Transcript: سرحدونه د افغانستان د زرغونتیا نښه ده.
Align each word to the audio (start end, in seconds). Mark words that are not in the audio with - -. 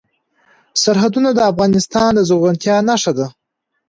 سرحدونه 0.81 1.29
د 1.33 1.39
افغانستان 1.51 2.09
د 2.15 2.19
زرغونتیا 2.29 2.75
نښه 2.89 3.11
ده. 3.17 3.27